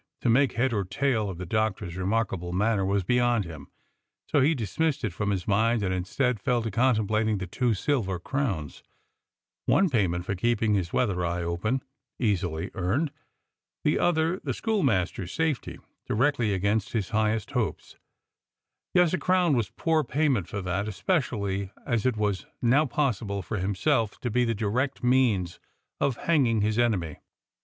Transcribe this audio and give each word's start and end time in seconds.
To 0.21 0.29
make 0.29 0.53
head 0.53 0.73
or 0.73 0.83
tail 0.83 1.29
of 1.29 1.37
the 1.37 1.45
Doctor's 1.45 1.95
re 1.95 2.05
markable 2.07 2.51
manner 2.51 2.83
was 2.83 3.03
beyond 3.03 3.45
him, 3.45 3.67
so 4.27 4.41
he 4.41 4.55
dismissed 4.55 5.03
it 5.03 5.13
from 5.13 5.29
his 5.29 5.47
mind 5.47 5.83
and 5.83 5.93
instead 5.93 6.39
fell 6.39 6.63
to 6.63 6.71
contemplating 6.71 7.37
the 7.37 7.45
two 7.45 7.75
silver 7.75 8.17
crowns: 8.17 8.81
one 9.67 9.91
payment 9.91 10.25
for 10.25 10.33
keeping 10.33 10.73
his 10.73 10.91
weather 10.91 11.23
eye 11.23 11.43
open— 11.43 11.83
easily 12.29 12.71
earned; 12.73 13.11
the 13.83 13.99
other— 13.99 14.39
the 14.43 14.55
schoolmaster's 14.55 15.31
safety— 15.31 15.77
directly 16.07 16.51
against 16.51 16.93
his 16.93 17.09
highest 17.09 17.51
hopes; 17.51 17.95
yes, 18.95 19.13
a 19.13 19.19
crown 19.19 19.53
was 19.55 19.69
poor 19.69 20.03
payment 20.03 20.47
for 20.47 20.63
that, 20.63 20.87
especially 20.87 21.69
as 21.85 22.07
it 22.07 22.17
was 22.17 22.47
now 22.59 22.87
possible 22.87 23.43
for 23.43 23.57
himself 23.57 24.19
to 24.19 24.31
be 24.31 24.45
the 24.45 24.55
direct 24.55 25.03
means 25.03 25.59
of 25.99 26.17
hanging 26.17 26.61
his 26.61 26.79
enemy. 26.79 27.17